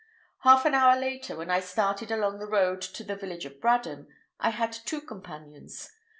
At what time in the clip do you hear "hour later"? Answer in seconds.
0.73-1.35